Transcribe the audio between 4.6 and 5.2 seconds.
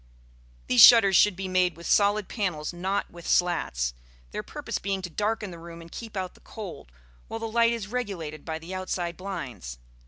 being to